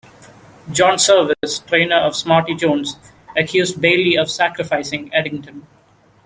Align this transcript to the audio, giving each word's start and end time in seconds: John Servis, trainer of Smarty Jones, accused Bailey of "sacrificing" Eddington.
John 0.71 0.97
Servis, 0.97 1.59
trainer 1.67 1.97
of 1.97 2.15
Smarty 2.15 2.55
Jones, 2.55 2.97
accused 3.37 3.79
Bailey 3.79 4.15
of 4.17 4.31
"sacrificing" 4.31 5.13
Eddington. 5.13 5.67